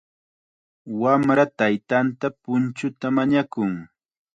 [1.01, 3.71] Wamra taytanta punchuta mañakun.